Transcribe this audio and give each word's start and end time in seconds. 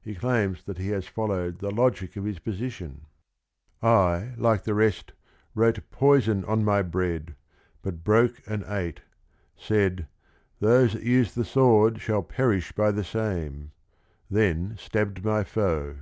He 0.00 0.14
claims 0.14 0.62
that 0.62 0.78
he 0.78 0.90
has 0.90 1.08
fol 1.08 1.26
lowed 1.30 1.58
the 1.58 1.72
logic 1.72 2.14
of 2.14 2.22
his 2.22 2.38
position: 2.38 3.06
"I, 3.82 4.32
like 4.36 4.62
the 4.62 4.74
rest, 4.74 5.12
wrote 5.56 5.90
'poison' 5.90 6.44
on 6.44 6.64
my 6.64 6.82
bread, 6.82 7.34
But 7.82 8.04
broke 8.04 8.40
and 8.46 8.62
ate:— 8.68 9.00
said 9.56 10.06
'Those 10.60 10.92
that 10.92 11.02
use 11.02 11.34
the 11.34 11.44
sword 11.44 12.00
Shall 12.00 12.22
perish 12.22 12.70
by 12.70 12.92
the 12.92 13.02
same;' 13.02 13.72
then 14.30 14.76
stabbed 14.78 15.24
my 15.24 15.42
foe." 15.42 15.96